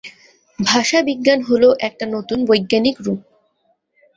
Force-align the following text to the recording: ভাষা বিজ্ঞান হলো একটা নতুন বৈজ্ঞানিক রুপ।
ভাষা 0.59 0.99
বিজ্ঞান 1.07 1.39
হলো 1.41 1.69
একটা 1.87 2.05
নতুন 2.15 2.39
বৈজ্ঞানিক 2.45 2.95
রুপ। 3.01 3.19